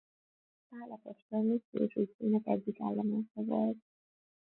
Pál 0.69 0.91
apostol 0.91 1.41
missziós 1.41 1.95
útjának 1.95 2.47
egyik 2.47 2.77
állomása 2.79 3.41
volt. 3.41 3.77